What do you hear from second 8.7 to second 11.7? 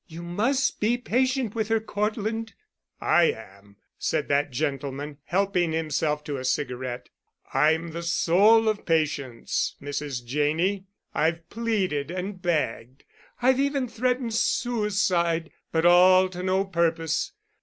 patience, Mrs. Janney. I've